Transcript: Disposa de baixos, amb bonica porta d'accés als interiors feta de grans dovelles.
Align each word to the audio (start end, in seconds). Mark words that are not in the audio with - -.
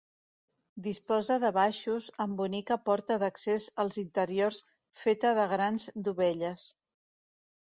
Disposa 0.85 1.35
de 1.43 1.51
baixos, 1.57 2.07
amb 2.25 2.39
bonica 2.41 2.77
porta 2.87 3.19
d'accés 3.25 3.67
als 3.85 4.01
interiors 4.05 4.63
feta 5.03 5.35
de 5.43 5.45
grans 5.53 5.87
dovelles. 6.11 6.67